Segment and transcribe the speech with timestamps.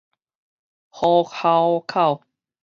[0.89, 2.23] 虎吼口